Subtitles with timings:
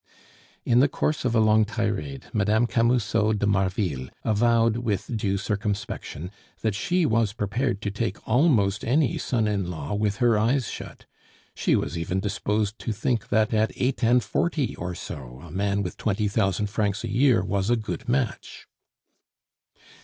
[0.65, 2.65] In the course of a long tirade, Mme.
[2.65, 6.31] Camusot de Marville avowed with due circumspection
[6.61, 11.05] that she was prepared to take almost any son in law with her eyes shut.
[11.53, 15.83] She was even disposed to think that at eight and forty or so a man
[15.83, 18.65] with twenty thousand francs a year was a good match.